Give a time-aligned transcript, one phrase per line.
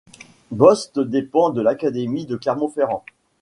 [0.49, 3.05] Bost dépend de l'académie de Clermont-Ferrand.